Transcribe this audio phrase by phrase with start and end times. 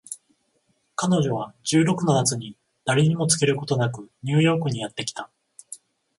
[0.95, 5.29] 彼女は十六の夏に誰にも告げることなくニューヨークにやって来た